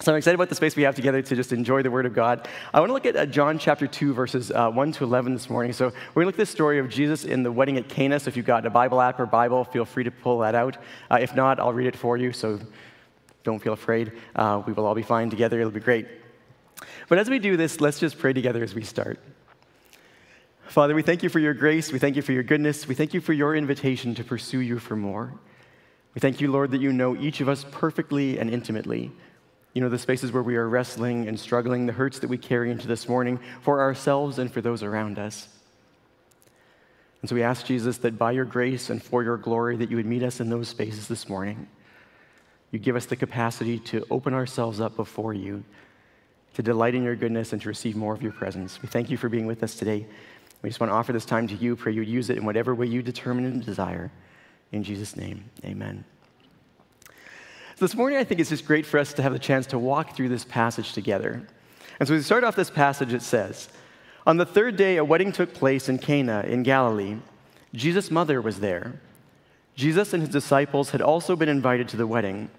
[0.00, 2.14] So I'm excited about the space we have together to just enjoy the Word of
[2.14, 2.46] God.
[2.72, 5.50] I want to look at uh, John chapter 2, verses uh, 1 to 11 this
[5.50, 5.72] morning.
[5.72, 8.20] So we're going to look at the story of Jesus in the wedding at Cana.
[8.20, 10.76] So if you've got a Bible app or Bible, feel free to pull that out.
[11.10, 12.60] Uh, if not, I'll read it for you, so
[13.42, 14.12] don't feel afraid.
[14.36, 15.58] Uh, we will all be fine together.
[15.58, 16.06] It'll be great.
[17.08, 19.18] But as we do this, let's just pray together as we start.
[20.68, 21.90] Father, we thank you for your grace.
[21.90, 22.86] We thank you for your goodness.
[22.86, 25.34] We thank you for your invitation to pursue you for more.
[26.14, 29.10] We thank you, Lord, that you know each of us perfectly and intimately.
[29.78, 32.72] You know, the spaces where we are wrestling and struggling, the hurts that we carry
[32.72, 35.46] into this morning for ourselves and for those around us.
[37.22, 39.94] And so we ask Jesus that by your grace and for your glory, that you
[39.94, 41.68] would meet us in those spaces this morning.
[42.72, 45.62] You give us the capacity to open ourselves up before you,
[46.54, 48.82] to delight in your goodness and to receive more of your presence.
[48.82, 50.08] We thank you for being with us today.
[50.60, 51.76] We just want to offer this time to you.
[51.76, 54.10] Pray you would use it in whatever way you determine and desire.
[54.72, 56.04] In Jesus' name, amen.
[57.78, 59.78] So this morning, I think it's just great for us to have the chance to
[59.78, 61.46] walk through this passage together.
[62.00, 63.68] And so, we start off this passage, it says,
[64.26, 67.18] On the third day, a wedding took place in Cana in Galilee.
[67.72, 69.00] Jesus' mother was there.
[69.76, 72.50] Jesus and his disciples had also been invited to the wedding.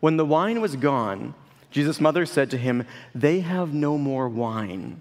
[0.00, 1.32] When the wine was gone,
[1.70, 5.00] Jesus' mother said to him, They have no more wine.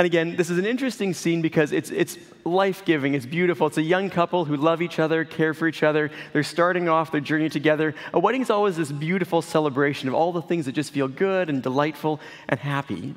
[0.00, 3.66] And again, this is an interesting scene because it's, it's life giving, it's beautiful.
[3.66, 6.10] It's a young couple who love each other, care for each other.
[6.32, 7.94] They're starting off their journey together.
[8.14, 11.50] A wedding is always this beautiful celebration of all the things that just feel good
[11.50, 13.14] and delightful and happy.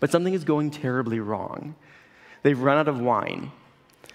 [0.00, 1.74] But something is going terribly wrong.
[2.42, 3.50] They've run out of wine.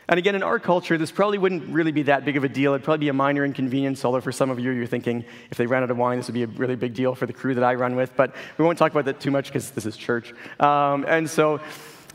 [0.08, 2.74] And again, in our culture, this probably wouldn't really be that big of a deal.
[2.74, 5.66] It'd probably be a minor inconvenience, although for some of you, you're thinking if they
[5.66, 7.64] ran out of wine, this would be a really big deal for the crew that
[7.64, 8.16] I run with.
[8.16, 10.34] But we won't talk about that too much because this is church.
[10.60, 11.60] Um, and so,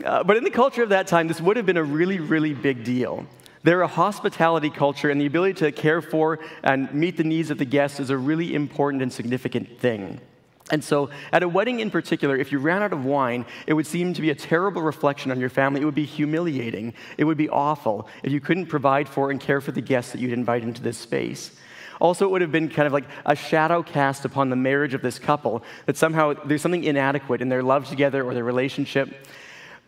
[0.05, 2.53] uh, but in the culture of that time, this would have been a really, really
[2.53, 3.25] big deal.
[3.63, 7.57] They're a hospitality culture, and the ability to care for and meet the needs of
[7.57, 10.19] the guests is a really important and significant thing.
[10.71, 13.85] And so, at a wedding in particular, if you ran out of wine, it would
[13.85, 15.81] seem to be a terrible reflection on your family.
[15.81, 16.93] It would be humiliating.
[17.17, 20.21] It would be awful if you couldn't provide for and care for the guests that
[20.21, 21.51] you'd invite into this space.
[21.99, 25.01] Also, it would have been kind of like a shadow cast upon the marriage of
[25.03, 29.27] this couple that somehow there's something inadequate in their love together or their relationship.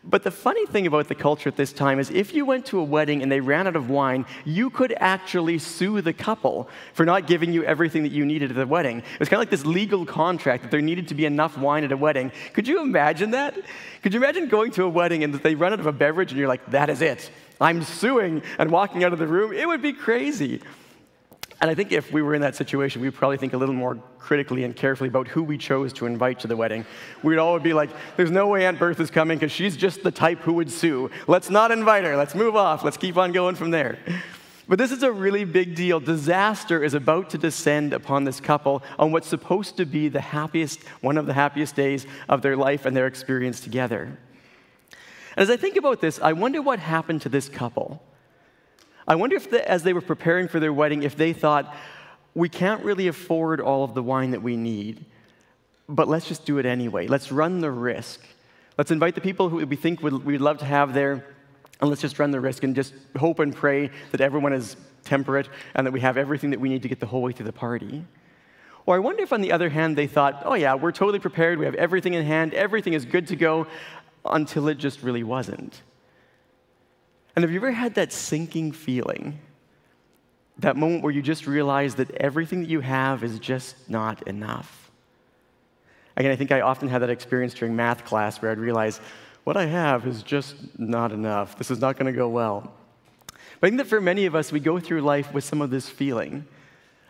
[0.06, 2.78] But the funny thing about the culture at this time is if you went to
[2.78, 7.06] a wedding and they ran out of wine, you could actually sue the couple for
[7.06, 8.98] not giving you everything that you needed at the wedding.
[8.98, 11.84] It was kind of like this legal contract that there needed to be enough wine
[11.84, 12.32] at a wedding.
[12.52, 13.56] Could you imagine that?
[14.02, 16.38] Could you imagine going to a wedding and they run out of a beverage and
[16.38, 17.30] you're like, that is it.
[17.58, 19.54] I'm suing and walking out of the room?
[19.54, 20.60] It would be crazy.
[21.60, 23.96] And I think if we were in that situation, we'd probably think a little more
[24.18, 26.84] critically and carefully about who we chose to invite to the wedding.
[27.22, 30.40] We'd all be like, there's no way Aunt Bertha's coming because she's just the type
[30.40, 31.10] who would sue.
[31.26, 32.16] Let's not invite her.
[32.16, 32.84] Let's move off.
[32.84, 33.98] Let's keep on going from there.
[34.66, 36.00] But this is a really big deal.
[36.00, 40.82] Disaster is about to descend upon this couple on what's supposed to be the happiest,
[41.02, 44.18] one of the happiest days of their life and their experience together.
[45.36, 48.02] And as I think about this, I wonder what happened to this couple.
[49.06, 51.74] I wonder if, the, as they were preparing for their wedding, if they thought,
[52.34, 55.04] we can't really afford all of the wine that we need,
[55.88, 57.06] but let's just do it anyway.
[57.06, 58.20] Let's run the risk.
[58.78, 61.24] Let's invite the people who we think would, we'd love to have there,
[61.80, 65.48] and let's just run the risk and just hope and pray that everyone is temperate
[65.74, 67.52] and that we have everything that we need to get the whole way through the
[67.52, 68.04] party.
[68.86, 71.58] Or I wonder if, on the other hand, they thought, oh, yeah, we're totally prepared,
[71.58, 73.66] we have everything in hand, everything is good to go,
[74.24, 75.82] until it just really wasn't.
[77.34, 79.38] And have you ever had that sinking feeling?
[80.58, 84.90] That moment where you just realize that everything that you have is just not enough.
[86.16, 89.00] Again, I think I often had that experience during math class where I'd realize
[89.42, 91.58] what I have is just not enough.
[91.58, 92.72] This is not going to go well.
[93.60, 95.70] But I think that for many of us, we go through life with some of
[95.70, 96.46] this feeling.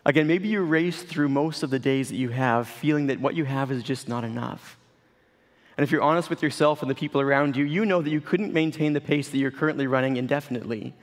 [0.07, 3.35] Again, maybe you race through most of the days that you have feeling that what
[3.35, 4.79] you have is just not enough.
[5.77, 8.21] And if you're honest with yourself and the people around you, you know that you
[8.21, 10.95] couldn't maintain the pace that you're currently running indefinitely.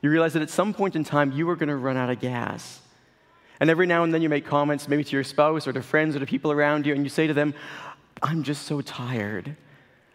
[0.00, 2.20] You realize that at some point in time, you are going to run out of
[2.20, 2.80] gas.
[3.60, 6.16] And every now and then you make comments, maybe to your spouse or to friends
[6.16, 7.54] or to people around you, and you say to them,
[8.22, 9.56] I'm just so tired.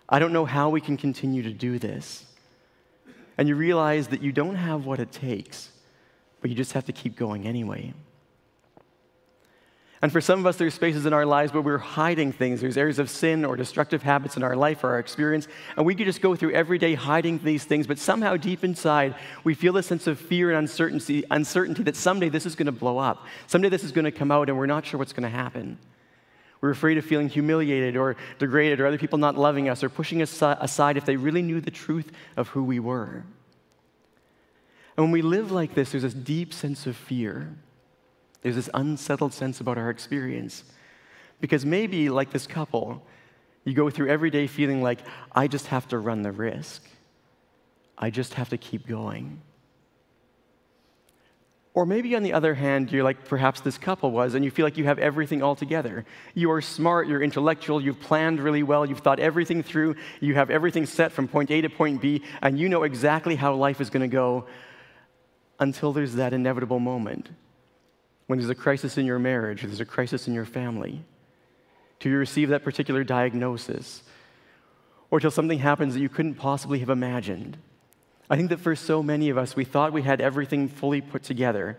[0.07, 2.25] I don't know how we can continue to do this.
[3.37, 5.69] And you realize that you don't have what it takes,
[6.41, 7.93] but you just have to keep going anyway.
[10.03, 12.59] And for some of us, there's spaces in our lives where we're hiding things.
[12.59, 15.47] There's areas of sin or destructive habits in our life or our experience.
[15.77, 19.15] And we could just go through every day hiding these things, but somehow deep inside,
[19.45, 22.73] we feel a sense of fear and uncertainty, uncertainty that someday this is going to
[22.73, 23.25] blow up.
[23.47, 25.79] Someday this is going to come out, and we're not sure what's going to happen.
[26.59, 30.21] We're afraid of feeling humiliated or degraded or other people not loving us or pushing
[30.21, 33.23] us aside if they really knew the truth of who we were.
[34.97, 37.55] And when we live like this, there's this deep sense of fear.
[38.43, 40.63] There's this unsettled sense about our experience.
[41.39, 43.01] Because maybe, like this couple,
[43.63, 44.99] you go through every day feeling like,
[45.31, 46.83] I just have to run the risk.
[47.97, 49.41] I just have to keep going.
[51.73, 54.65] Or maybe on the other hand, you're like perhaps this couple was, and you feel
[54.65, 56.05] like you have everything all together.
[56.35, 60.51] You are smart, you're intellectual, you've planned really well, you've thought everything through, you have
[60.51, 63.89] everything set from point A to point B, and you know exactly how life is
[63.89, 64.45] going to go
[65.59, 67.29] until there's that inevitable moment
[68.27, 71.03] when there's a crisis in your marriage, or there's a crisis in your family,
[71.99, 74.03] till you receive that particular diagnosis,
[75.11, 77.57] or till something happens that you couldn't possibly have imagined.
[78.29, 81.23] I think that for so many of us, we thought we had everything fully put
[81.23, 81.77] together.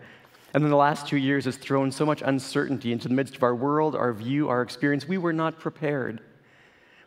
[0.53, 3.43] And then the last two years has thrown so much uncertainty into the midst of
[3.43, 5.05] our world, our view, our experience.
[5.05, 6.21] We were not prepared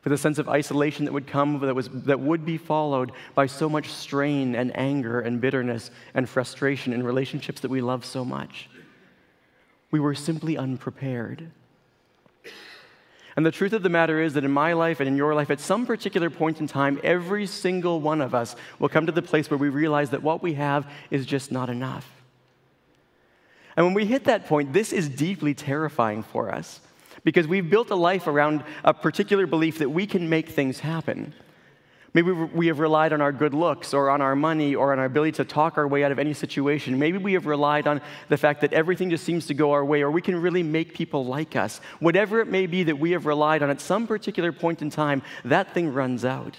[0.03, 3.47] for the sense of isolation that would come, that, was, that would be followed by
[3.47, 8.25] so much strain and anger and bitterness and frustration in relationships that we love so
[8.25, 8.69] much.
[9.91, 11.51] We were simply unprepared.
[13.37, 15.51] And the truth of the matter is that in my life and in your life,
[15.51, 19.23] at some particular point in time, every single one of us will come to the
[19.23, 22.11] place where we realize that what we have is just not enough.
[23.77, 26.81] And when we hit that point, this is deeply terrifying for us
[27.23, 31.33] because we've built a life around a particular belief that we can make things happen.
[32.15, 35.05] Maybe we have relied on our good looks or on our money or on our
[35.05, 36.99] ability to talk our way out of any situation.
[36.99, 40.03] Maybe we have relied on the fact that everything just seems to go our way
[40.03, 41.81] or we can really make people like us.
[42.01, 45.23] Whatever it may be that we have relied on at some particular point in time,
[45.45, 46.57] that thing runs out.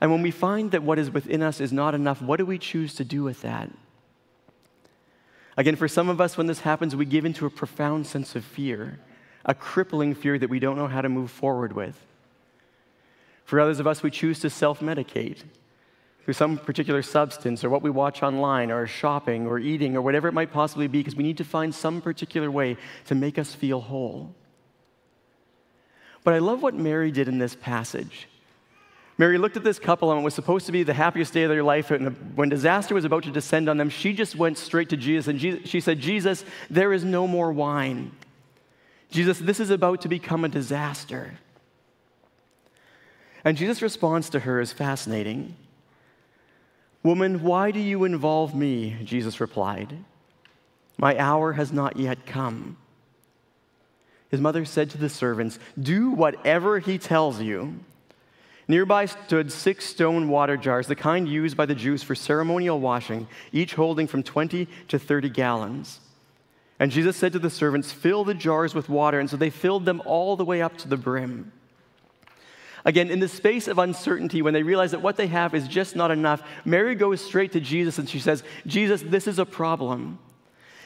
[0.00, 2.58] And when we find that what is within us is not enough, what do we
[2.58, 3.70] choose to do with that?
[5.56, 8.44] Again, for some of us, when this happens, we give into a profound sense of
[8.44, 9.00] fear,
[9.44, 11.98] a crippling fear that we don't know how to move forward with.
[13.46, 15.38] For others of us, we choose to self medicate
[16.24, 20.26] through some particular substance or what we watch online or shopping or eating or whatever
[20.26, 22.76] it might possibly be because we need to find some particular way
[23.06, 24.34] to make us feel whole.
[26.24, 28.26] But I love what Mary did in this passage.
[29.18, 31.48] Mary looked at this couple and it was supposed to be the happiest day of
[31.48, 31.92] their life.
[31.92, 35.28] And when disaster was about to descend on them, she just went straight to Jesus
[35.28, 38.10] and she said, Jesus, there is no more wine.
[39.10, 41.38] Jesus, this is about to become a disaster.
[43.46, 45.54] And Jesus' response to her is fascinating.
[47.04, 48.96] Woman, why do you involve me?
[49.04, 49.98] Jesus replied.
[50.98, 52.76] My hour has not yet come.
[54.30, 57.78] His mother said to the servants, Do whatever he tells you.
[58.66, 63.28] Nearby stood six stone water jars, the kind used by the Jews for ceremonial washing,
[63.52, 66.00] each holding from 20 to 30 gallons.
[66.80, 69.20] And Jesus said to the servants, Fill the jars with water.
[69.20, 71.52] And so they filled them all the way up to the brim.
[72.86, 75.96] Again, in the space of uncertainty, when they realize that what they have is just
[75.96, 80.20] not enough, Mary goes straight to Jesus and she says, Jesus, this is a problem.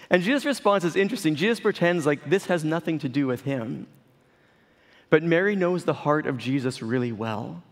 [0.08, 1.34] And Jesus' response is interesting.
[1.34, 3.86] Jesus pretends like this has nothing to do with him.
[5.10, 7.62] But Mary knows the heart of Jesus really well.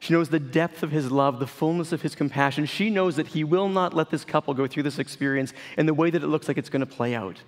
[0.00, 2.66] She knows the depth of his love, the fullness of his compassion.
[2.66, 5.94] She knows that he will not let this couple go through this experience in the
[5.94, 7.40] way that it looks like it's going to play out.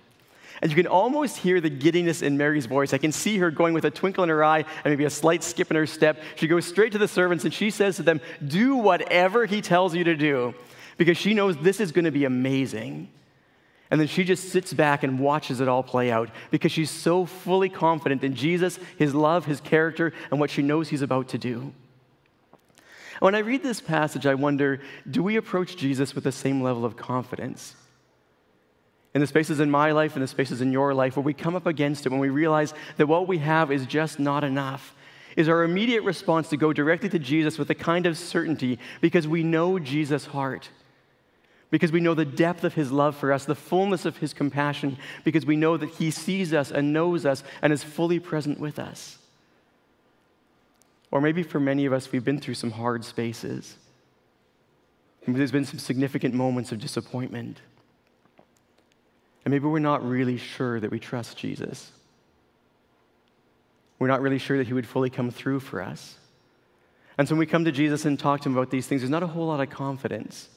[0.62, 2.94] And you can almost hear the giddiness in Mary's voice.
[2.94, 5.42] I can see her going with a twinkle in her eye and maybe a slight
[5.42, 6.22] skip in her step.
[6.36, 9.94] She goes straight to the servants and she says to them, Do whatever he tells
[9.94, 10.54] you to do,
[10.96, 13.08] because she knows this is going to be amazing.
[13.90, 17.24] And then she just sits back and watches it all play out because she's so
[17.24, 21.38] fully confident in Jesus, his love, his character, and what she knows he's about to
[21.38, 21.72] do.
[23.20, 26.84] When I read this passage, I wonder do we approach Jesus with the same level
[26.84, 27.75] of confidence?
[29.16, 31.56] In the spaces in my life and the spaces in your life where we come
[31.56, 34.94] up against it when we realize that what we have is just not enough
[35.37, 39.26] is our immediate response to go directly to Jesus with a kind of certainty because
[39.26, 40.68] we know Jesus' heart,
[41.70, 44.99] because we know the depth of his love for us, the fullness of his compassion,
[45.25, 48.78] because we know that he sees us and knows us and is fully present with
[48.78, 49.16] us.
[51.11, 53.78] Or maybe for many of us, we've been through some hard spaces.
[55.26, 57.62] There's been some significant moments of disappointment.
[59.46, 61.92] And maybe we're not really sure that we trust Jesus.
[64.00, 66.16] We're not really sure that he would fully come through for us.
[67.16, 69.10] And so when we come to Jesus and talk to him about these things, there's
[69.10, 70.48] not a whole lot of confidence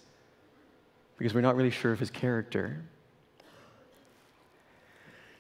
[1.20, 2.82] because we're not really sure of his character.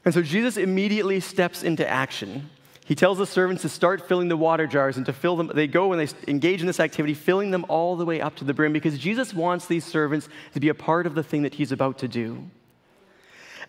[0.05, 2.51] And so Jesus immediately steps into action.
[2.85, 5.49] He tells the servants to start filling the water jars and to fill them.
[5.55, 8.45] They go and they engage in this activity, filling them all the way up to
[8.45, 11.55] the brim because Jesus wants these servants to be a part of the thing that
[11.55, 12.47] he's about to do.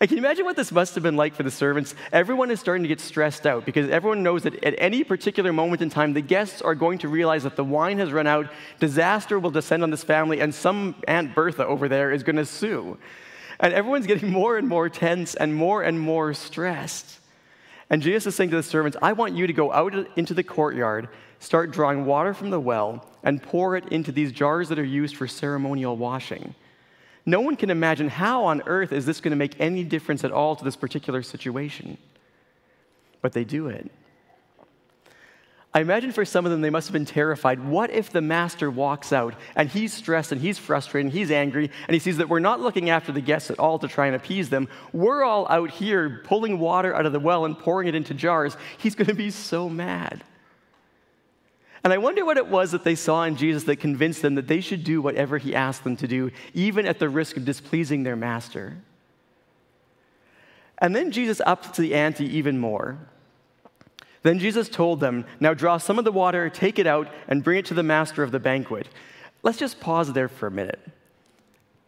[0.01, 1.93] And can you imagine what this must have been like for the servants?
[2.11, 5.83] Everyone is starting to get stressed out because everyone knows that at any particular moment
[5.83, 8.47] in time, the guests are going to realize that the wine has run out,
[8.79, 12.45] disaster will descend on this family, and some Aunt Bertha over there is going to
[12.45, 12.97] sue.
[13.59, 17.19] And everyone's getting more and more tense and more and more stressed.
[17.91, 20.43] And Jesus is saying to the servants, I want you to go out into the
[20.43, 24.83] courtyard, start drawing water from the well, and pour it into these jars that are
[24.83, 26.55] used for ceremonial washing.
[27.25, 30.31] No one can imagine how on earth is this going to make any difference at
[30.31, 31.97] all to this particular situation.
[33.21, 33.91] But they do it.
[35.73, 37.63] I imagine for some of them, they must have been terrified.
[37.63, 41.71] What if the master walks out and he's stressed and he's frustrated and he's angry
[41.87, 44.15] and he sees that we're not looking after the guests at all to try and
[44.15, 44.67] appease them?
[44.91, 48.57] We're all out here pulling water out of the well and pouring it into jars.
[48.79, 50.25] He's going to be so mad.
[51.83, 54.47] And I wonder what it was that they saw in Jesus that convinced them that
[54.47, 58.03] they should do whatever he asked them to do, even at the risk of displeasing
[58.03, 58.77] their master.
[60.77, 62.99] And then Jesus upped the ante even more.
[64.23, 67.57] Then Jesus told them, Now draw some of the water, take it out, and bring
[67.57, 68.87] it to the master of the banquet.
[69.41, 70.79] Let's just pause there for a minute.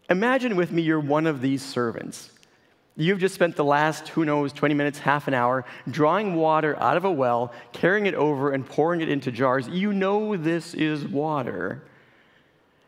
[0.10, 2.32] Imagine with me you're one of these servants.
[2.96, 6.96] You've just spent the last, who knows, 20 minutes, half an hour, drawing water out
[6.96, 9.68] of a well, carrying it over, and pouring it into jars.
[9.68, 11.82] You know this is water.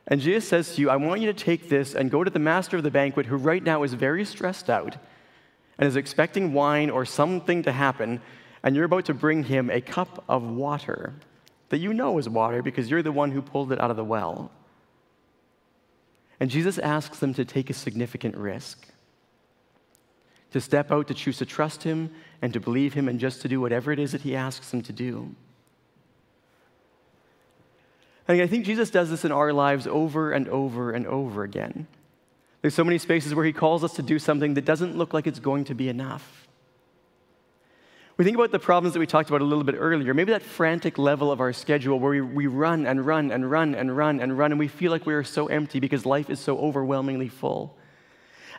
[0.07, 2.38] And Jesus says to you, I want you to take this and go to the
[2.38, 4.95] master of the banquet, who right now is very stressed out
[5.79, 8.21] and is expecting wine or something to happen,
[8.62, 11.13] and you're about to bring him a cup of water
[11.69, 14.03] that you know is water because you're the one who pulled it out of the
[14.03, 14.51] well.
[16.39, 18.88] And Jesus asks them to take a significant risk
[20.55, 22.09] to step out, to choose to trust Him
[22.41, 24.81] and to believe Him, and just to do whatever it is that He asks them
[24.83, 25.35] to do.
[28.25, 31.88] And I think Jesus does this in our lives over and over and over again.
[32.62, 35.27] There's so many spaces where He calls us to do something that doesn't look like
[35.27, 36.47] it's going to be enough.
[38.15, 40.41] We think about the problems that we talked about a little bit earlier, maybe that
[40.41, 44.21] frantic level of our schedule where we, we run and run and run and run
[44.21, 47.27] and run, and we feel like we are so empty because life is so overwhelmingly
[47.27, 47.75] full.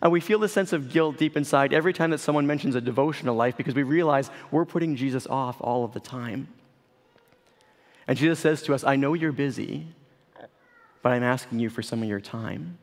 [0.02, 2.80] And we feel the sense of guilt deep inside every time that someone mentions a
[2.80, 6.48] devotional life because we realize we're putting Jesus off all of the time.
[8.06, 9.86] And Jesus says to us, I know you're busy,
[11.02, 12.78] but I'm asking you for some of your time.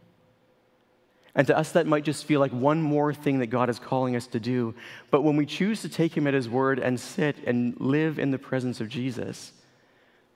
[1.36, 4.16] And to us, that might just feel like one more thing that God is calling
[4.16, 4.76] us to do.
[5.10, 8.30] But when we choose to take Him at His word and sit and live in
[8.32, 9.52] the presence of Jesus,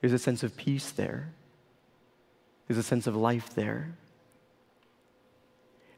[0.01, 1.29] there's a sense of peace there,
[2.67, 3.95] there's a sense of life there.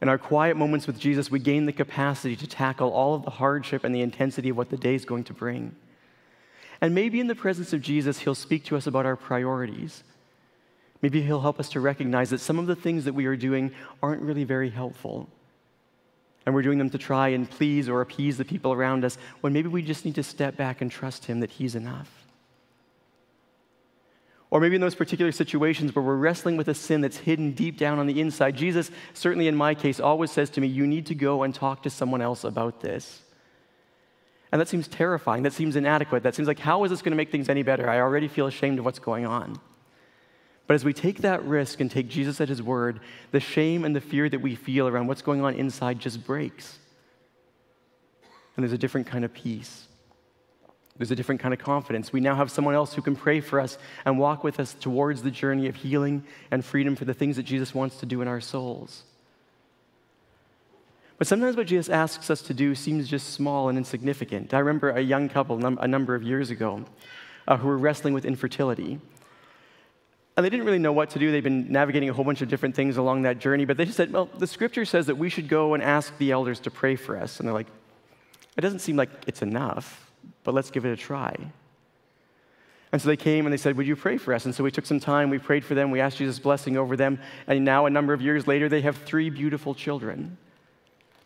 [0.02, 3.32] In our quiet moments with Jesus, we gain the capacity to tackle all of the
[3.32, 5.76] hardship and the intensity of what the day is going to bring.
[6.82, 10.04] And maybe in the presence of Jesus, He'll speak to us about our priorities
[11.02, 13.72] Maybe He'll help us to recognize that some of the things that we are doing
[14.04, 15.30] aren't really very helpful.
[16.46, 19.54] And we're doing them to try and please or appease the people around us when
[19.54, 22.19] maybe we just need to step back and trust Him that He's enough.
[24.52, 27.78] Or maybe in those particular situations where we're wrestling with a sin that's hidden deep
[27.78, 31.06] down on the inside, Jesus, certainly in my case, always says to me, You need
[31.08, 33.22] to go and talk to someone else about this.
[34.52, 35.44] And that seems terrifying.
[35.44, 36.24] That seems inadequate.
[36.24, 37.88] That seems like, how is this going to make things any better?
[37.88, 39.60] I already feel ashamed of what's going on.
[40.66, 43.00] But as we take that risk and take Jesus at his word,
[43.32, 46.80] the shame and the fear that we feel around what's going on inside just breaks.
[48.56, 49.89] And there's a different kind of peace.
[51.00, 52.12] There's a different kind of confidence.
[52.12, 55.24] We now have someone else who can pray for us and walk with us towards
[55.24, 58.28] the journey of healing and freedom for the things that Jesus wants to do in
[58.28, 59.04] our souls.
[61.18, 64.54] But sometimes what Jesus asks us to do seems just small and insignificant.
[64.54, 66.84] I remember a young couple num- a number of years ago
[67.48, 69.00] uh, who were wrestling with infertility.
[70.36, 71.32] And they didn't really know what to do.
[71.32, 73.98] They've been navigating a whole bunch of different things along that journey, but they just
[73.98, 76.98] said, Well, the scripture says that we should go and ask the elders to pray
[76.98, 77.40] for us.
[77.40, 77.68] And they're like,
[78.58, 80.09] It doesn't seem like it's enough,
[80.44, 81.36] but let's give it a try.
[82.92, 84.46] And so they came and they said, Would you pray for us?
[84.46, 86.96] And so we took some time, we prayed for them, we asked Jesus' blessing over
[86.96, 90.38] them, and now, a number of years later, they have three beautiful children.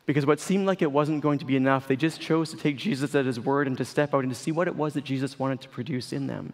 [0.06, 2.76] Because what seemed like it wasn't going to be enough, they just chose to take
[2.76, 5.06] Jesus at his word and to step out and to see what it was that
[5.06, 6.52] Jesus wanted to produce in them.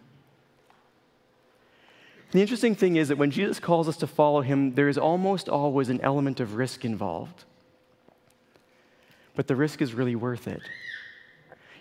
[2.30, 5.48] The interesting thing is that when Jesus calls us to follow him, there is almost
[5.48, 7.44] always an element of risk involved.
[9.34, 10.62] But the risk is really worth it.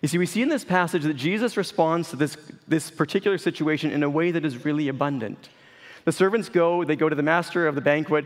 [0.01, 2.37] You see, we see in this passage that Jesus responds to this,
[2.67, 5.49] this particular situation in a way that is really abundant.
[6.05, 8.25] The servants go, they go to the master of the banquet,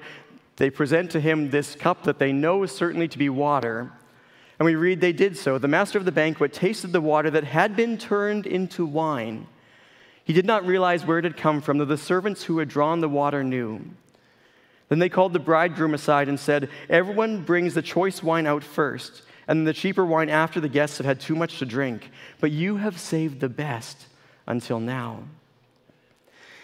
[0.58, 3.92] they present to him this cup that they know is certainly to be water.
[4.60, 5.58] And we read, they did so.
[5.58, 9.48] The master of the banquet tasted the water that had been turned into wine.
[10.24, 13.02] He did not realize where it had come from, though the servants who had drawn
[13.02, 13.82] the water knew.
[14.90, 19.24] Then they called the bridegroom aside and said, Everyone brings the choice wine out first,
[19.48, 22.10] and the cheaper wine after the guests have had too much to drink.
[22.40, 24.08] But you have saved the best
[24.48, 25.24] until now.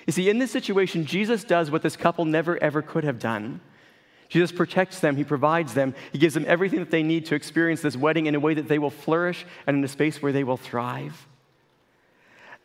[0.06, 3.62] You see, in this situation, Jesus does what this couple never ever could have done.
[4.28, 7.82] Jesus protects them, He provides them, He gives them everything that they need to experience
[7.82, 10.44] this wedding in a way that they will flourish and in a space where they
[10.44, 11.28] will thrive.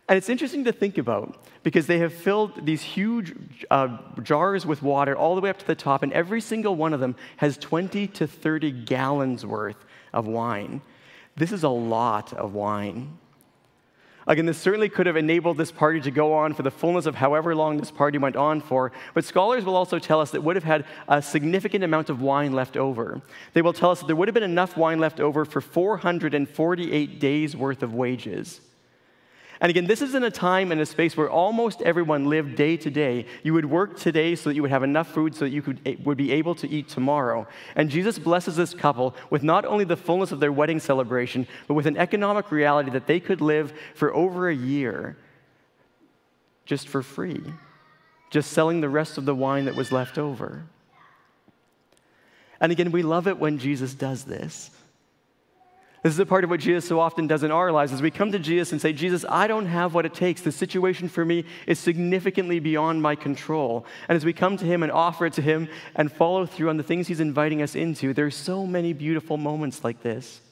[0.06, 3.35] And it's interesting to think about because they have filled these huge
[3.71, 6.92] uh, jars with water all the way up to the top, and every single one
[6.92, 10.80] of them has 20 to 30 gallons worth of wine.
[11.37, 13.18] This is a lot of wine.
[14.26, 17.14] Again, this certainly could have enabled this party to go on for the fullness of
[17.14, 20.56] however long this party went on for, but scholars will also tell us that would
[20.56, 23.21] have had a significant amount of wine left over.
[23.52, 27.21] They will tell us that there would have been enough wine left over for 448
[27.21, 28.62] days' worth of wages.
[29.64, 32.76] And again, this is in a time and a space where almost everyone lived day
[32.76, 33.25] to day.
[33.42, 35.80] You would work today so that you would have enough food so that you could,
[35.87, 37.49] eh, would be able to eat tomorrow.
[37.75, 41.73] And Jesus blesses this couple with not only the fullness of their wedding celebration, but
[41.73, 45.16] with an economic reality that they could live for over a year
[46.66, 47.42] just for free,
[48.28, 50.66] just selling the rest of the wine that was left over.
[52.61, 54.71] And again, we love it when Jesus does this.
[56.05, 58.11] This is a part of what Jesus so often does in our lives as we
[58.11, 60.43] come to Jesus and say, Jesus, I don't have what it takes.
[60.43, 63.87] The situation for me is significantly beyond my control.
[64.07, 66.77] And as we come to Him and offer it to Him and follow through on
[66.77, 70.43] the things He's inviting us into, there's so many beautiful moments like this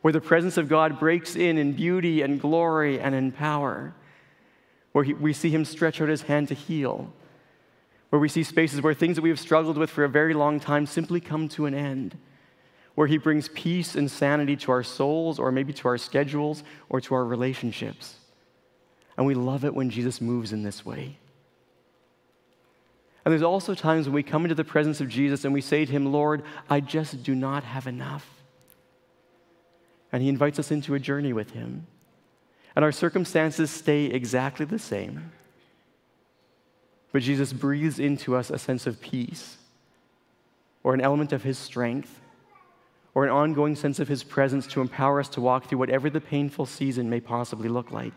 [0.00, 3.92] where the presence of God breaks in in beauty and glory and in power,
[4.92, 7.12] where he, we see Him stretch out His hand to heal,
[8.08, 10.58] where we see spaces where things that we have struggled with for a very long
[10.58, 12.16] time simply come to an end
[12.98, 17.00] where He brings peace and sanity to our souls, or maybe to our schedules, or
[17.00, 18.16] to our relationships.
[19.16, 21.16] And we love it when Jesus moves in this way.
[23.24, 25.84] And there's also times when we come into the presence of Jesus and we say
[25.84, 28.28] to Him, Lord, I just do not have enough.
[30.10, 31.86] And He invites us into a journey with Him.
[32.74, 35.30] And our circumstances stay exactly the same.
[37.12, 39.56] But Jesus breathes into us a sense of peace
[40.82, 42.22] or an element of His strength
[43.18, 46.20] or an ongoing sense of His presence to empower us to walk through whatever the
[46.20, 48.12] painful season may possibly look like.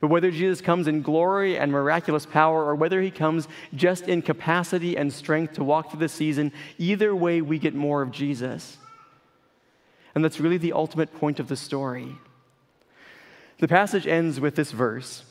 [0.00, 3.46] But whether Jesus comes in glory and miraculous power, or whether he comes
[3.76, 8.02] just in capacity and strength to walk through the season, either way we get more
[8.02, 8.76] of Jesus.
[10.16, 12.16] And that's really the ultimate point of the story.
[13.60, 15.22] The passage ends with this verse.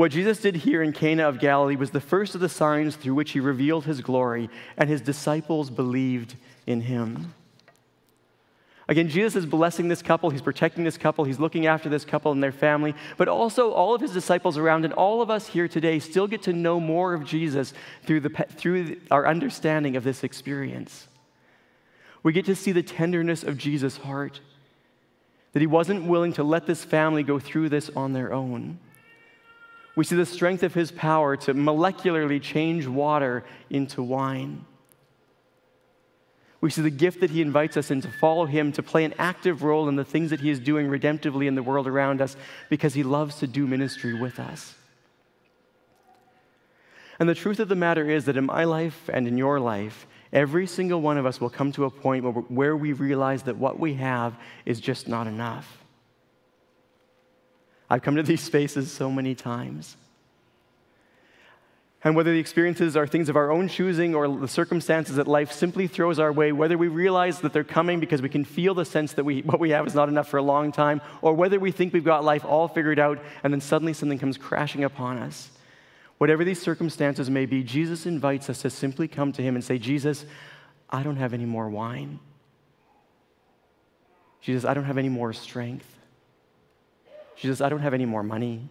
[0.00, 3.12] What Jesus did here in Cana of Galilee was the first of the signs through
[3.12, 6.36] which he revealed his glory, and his disciples believed
[6.66, 7.34] in him.
[8.88, 12.32] Again, Jesus is blessing this couple, he's protecting this couple, he's looking after this couple
[12.32, 15.68] and their family, but also all of his disciples around and all of us here
[15.68, 17.74] today still get to know more of Jesus
[18.06, 21.08] through, the, through our understanding of this experience.
[22.22, 24.40] We get to see the tenderness of Jesus' heart,
[25.52, 28.78] that he wasn't willing to let this family go through this on their own.
[29.96, 34.64] We see the strength of his power to molecularly change water into wine.
[36.60, 39.14] We see the gift that he invites us in to follow him, to play an
[39.18, 42.36] active role in the things that he is doing redemptively in the world around us
[42.68, 44.74] because he loves to do ministry with us.
[47.18, 50.06] And the truth of the matter is that in my life and in your life,
[50.32, 53.78] every single one of us will come to a point where, we realize that what
[53.78, 55.79] we have is just not enough.
[57.90, 59.96] I've come to these spaces so many times.
[62.02, 65.52] And whether the experiences are things of our own choosing or the circumstances that life
[65.52, 68.86] simply throws our way, whether we realize that they're coming because we can feel the
[68.86, 71.60] sense that we, what we have is not enough for a long time, or whether
[71.60, 75.18] we think we've got life all figured out and then suddenly something comes crashing upon
[75.18, 75.50] us.
[76.16, 79.76] Whatever these circumstances may be, Jesus invites us to simply come to Him and say,
[79.76, 80.24] Jesus,
[80.88, 82.18] I don't have any more wine.
[84.40, 85.99] Jesus, I don't have any more strength.
[87.40, 88.68] Jesus, I don't have any more money.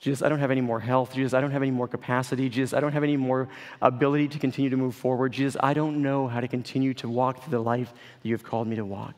[0.00, 1.14] Jesus, I don't have any more health.
[1.14, 2.48] Jesus, I don't have any more capacity.
[2.48, 3.48] Jesus, I don't have any more
[3.80, 5.32] ability to continue to move forward.
[5.32, 8.42] Jesus, I don't know how to continue to walk through the life that you have
[8.42, 9.14] called me to walk.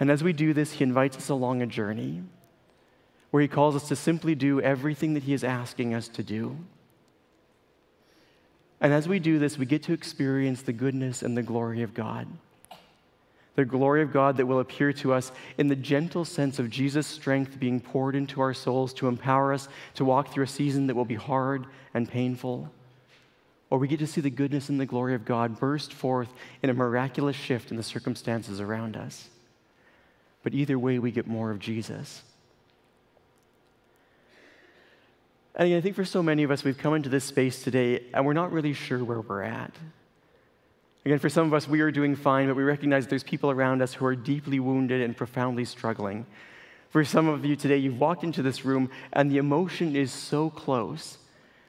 [0.00, 2.24] And as we do this, he invites us along a journey
[3.30, 6.56] where he calls us to simply do everything that he is asking us to do.
[8.80, 11.94] And as we do this, we get to experience the goodness and the glory of
[11.94, 12.26] God
[13.56, 17.06] the glory of God that will appear to us in the gentle sense of Jesus'
[17.06, 20.96] strength being poured into our souls to empower us to walk through a season that
[20.96, 22.70] will be hard and painful.
[23.70, 26.28] Or we get to see the goodness and the glory of God burst forth
[26.62, 29.28] in a miraculous shift in the circumstances around us.
[30.42, 32.22] But either way, we get more of Jesus.
[35.56, 38.26] And I think for so many of us, we've come into this space today and
[38.26, 39.72] we're not really sure where we're at.
[41.04, 43.82] Again, for some of us, we are doing fine, but we recognize there's people around
[43.82, 46.24] us who are deeply wounded and profoundly struggling.
[46.88, 50.48] For some of you today, you've walked into this room and the emotion is so
[50.48, 51.18] close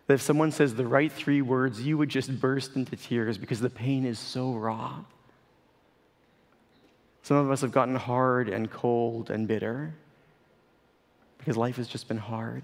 [0.07, 3.59] That if someone says the right three words, you would just burst into tears because
[3.59, 5.03] the pain is so raw.
[7.23, 9.95] Some of us have gotten hard and cold and bitter
[11.39, 12.63] because life has just been hard.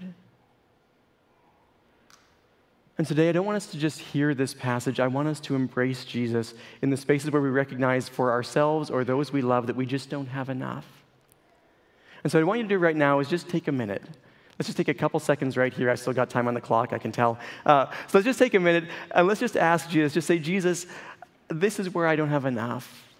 [2.98, 5.00] And today, I don't want us to just hear this passage.
[5.00, 6.52] I want us to embrace Jesus
[6.82, 10.10] in the spaces where we recognize for ourselves or those we love that we just
[10.10, 10.86] don't have enough.
[12.22, 14.02] And so, what I want you to do right now is just take a minute.
[14.58, 15.90] Let's just take a couple seconds right here.
[15.90, 17.38] I still got time on the clock, I can tell.
[17.64, 20.86] Uh, so, let's just take a minute and let's just ask Jesus, just say, Jesus,
[21.48, 23.11] this is where I don't have enough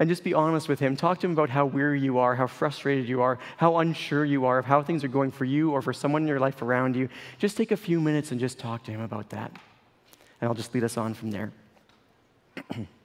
[0.00, 0.96] and just be honest with him.
[0.96, 4.46] Talk to him about how weary you are, how frustrated you are, how unsure you
[4.46, 6.96] are of how things are going for you or for someone in your life around
[6.96, 7.08] you.
[7.38, 9.52] Just take a few minutes and just talk to him about that.
[10.40, 11.52] And I'll just lead us on from there.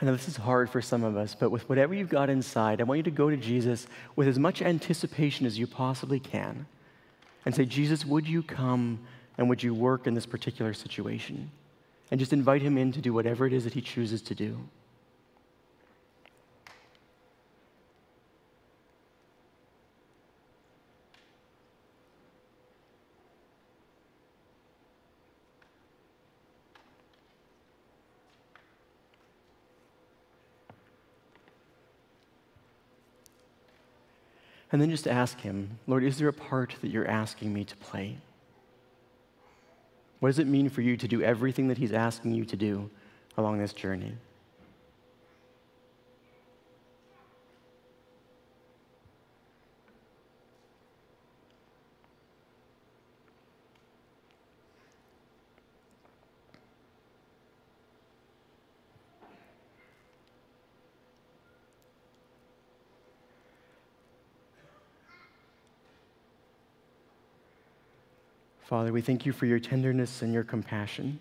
[0.00, 2.80] I know this is hard for some of us, but with whatever you've got inside,
[2.80, 6.66] I want you to go to Jesus with as much anticipation as you possibly can
[7.44, 9.00] and say, Jesus, would you come
[9.36, 11.50] and would you work in this particular situation?
[12.10, 14.58] And just invite him in to do whatever it is that he chooses to do.
[34.70, 37.76] And then just ask Him, Lord, is there a part that you're asking me to
[37.76, 38.18] play?
[40.20, 42.90] What does it mean for you to do everything that He's asking you to do
[43.36, 44.14] along this journey?
[68.68, 71.18] Father, we thank you for your tenderness and your compassion.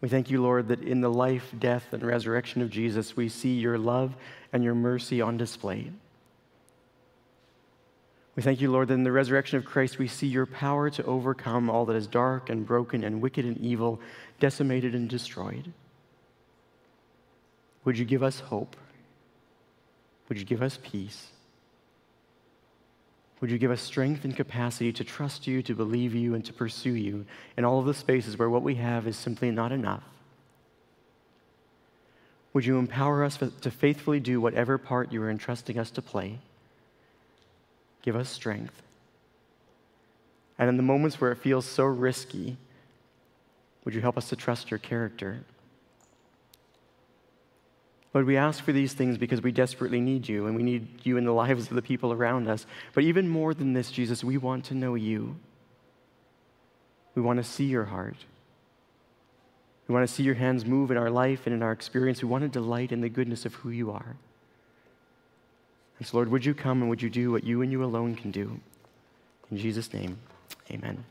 [0.00, 3.52] We thank you, Lord, that in the life, death, and resurrection of Jesus, we see
[3.58, 4.16] your love
[4.54, 5.90] and your mercy on display.
[8.36, 11.04] We thank you, Lord, that in the resurrection of Christ, we see your power to
[11.04, 14.00] overcome all that is dark and broken and wicked and evil,
[14.40, 15.74] decimated and destroyed.
[17.84, 18.76] Would you give us hope?
[20.30, 21.32] Would you give us peace?
[23.40, 26.52] Would you give us strength and capacity to trust you, to believe you, and to
[26.52, 27.24] pursue you
[27.56, 30.02] in all of the spaces where what we have is simply not enough?
[32.52, 36.38] Would you empower us to faithfully do whatever part you are entrusting us to play?
[38.02, 38.82] Give us strength.
[40.58, 42.56] And in the moments where it feels so risky,
[43.84, 45.44] would you help us to trust your character?
[48.18, 51.18] Lord, we ask for these things because we desperately need you and we need you
[51.18, 52.66] in the lives of the people around us.
[52.92, 55.36] But even more than this, Jesus, we want to know you.
[57.14, 58.16] We want to see your heart.
[59.86, 62.20] We want to see your hands move in our life and in our experience.
[62.20, 64.16] We want to delight in the goodness of who you are.
[66.00, 68.16] And so, Lord, would you come and would you do what you and you alone
[68.16, 68.58] can do?
[69.52, 70.18] In Jesus' name,
[70.72, 71.04] amen.